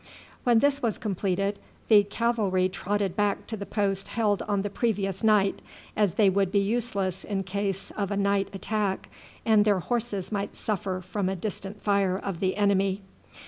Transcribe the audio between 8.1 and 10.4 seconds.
night attack, and their horses